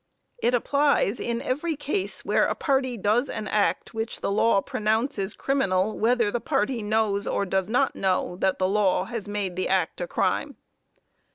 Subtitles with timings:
[0.39, 5.35] It applies in every case where a party does an act which the law pronounces
[5.35, 9.69] criminal, whether the party knows or does not know that the law has made the
[9.69, 10.57] act a crime.